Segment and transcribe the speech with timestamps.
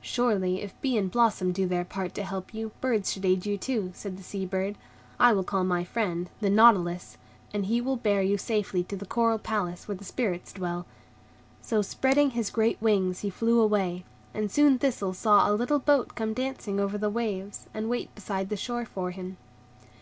[0.00, 3.58] "Surely, if bee and blossom do their part to help you, birds should aid you
[3.58, 4.78] too," said the Sea bird.
[5.20, 7.18] "I will call my friend, the Nautilus,
[7.52, 10.86] and he will bear you safely to the Coral Palace where the Spirits dwell."
[11.60, 16.14] So, spreading his great wings, he flew away, and soon Thistle saw a little boat
[16.14, 19.36] come dancing over the waves, and wait beside the shore for him.